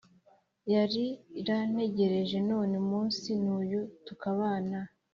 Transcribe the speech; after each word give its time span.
Yarirantegereje 0.73 2.37
none 2.49 2.73
umunsi 2.83 3.27
nuyu 3.43 3.81
tukabana 4.05 4.79